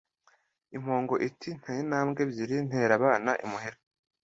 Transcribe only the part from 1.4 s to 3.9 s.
nteye intambwe ebyiri, ntera abana imuhira!